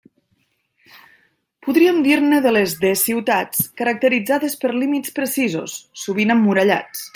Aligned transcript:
Podríem 1.67 1.99
dir-ne 2.07 2.39
les 2.55 2.73
d-ciutats, 2.85 3.69
caracteritzades 3.83 4.57
per 4.65 4.75
límits 4.79 5.17
precisos, 5.21 5.79
sovint 6.07 6.39
emmurallats. 6.39 7.09